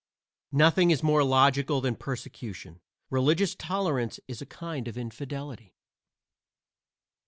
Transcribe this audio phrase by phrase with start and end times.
[0.51, 2.81] Nothing is more logical than persecution.
[3.11, 5.75] Religious tolerance is a kind of infidelity.